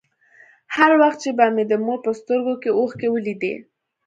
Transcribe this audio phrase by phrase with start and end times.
[0.75, 3.53] هر وخت چې به مې د مور په سترگو کښې اوښکې ولېدې.